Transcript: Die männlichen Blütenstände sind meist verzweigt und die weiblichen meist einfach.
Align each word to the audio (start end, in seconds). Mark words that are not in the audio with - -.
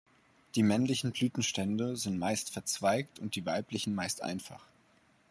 Die 0.55 0.63
männlichen 0.63 1.11
Blütenstände 1.11 1.95
sind 1.95 2.17
meist 2.17 2.49
verzweigt 2.51 3.19
und 3.19 3.35
die 3.35 3.45
weiblichen 3.45 3.93
meist 3.93 4.23
einfach. 4.23 4.65